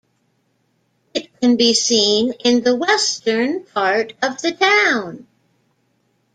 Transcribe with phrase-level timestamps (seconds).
[1.13, 5.27] It can be seen in the western part of the town.